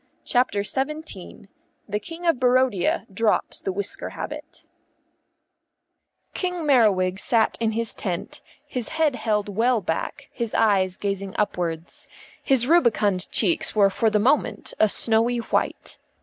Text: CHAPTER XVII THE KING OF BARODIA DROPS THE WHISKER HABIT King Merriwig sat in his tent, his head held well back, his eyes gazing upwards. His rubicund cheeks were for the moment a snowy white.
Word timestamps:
CHAPTER 0.25 0.63
XVII 0.63 1.47
THE 1.87 1.99
KING 1.99 2.25
OF 2.25 2.39
BARODIA 2.39 3.05
DROPS 3.13 3.61
THE 3.61 3.71
WHISKER 3.71 4.09
HABIT 4.09 4.65
King 6.33 6.65
Merriwig 6.65 7.19
sat 7.19 7.55
in 7.59 7.73
his 7.73 7.93
tent, 7.93 8.41
his 8.65 8.87
head 8.97 9.15
held 9.15 9.47
well 9.47 9.79
back, 9.79 10.27
his 10.33 10.55
eyes 10.55 10.97
gazing 10.97 11.35
upwards. 11.37 12.07
His 12.41 12.65
rubicund 12.65 13.29
cheeks 13.29 13.75
were 13.75 13.91
for 13.91 14.09
the 14.09 14.17
moment 14.17 14.73
a 14.79 14.89
snowy 14.89 15.37
white. 15.37 15.99